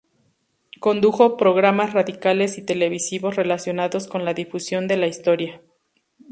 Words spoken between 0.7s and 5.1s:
Condujo programas radiales y televisivos relacionados con la difusión de la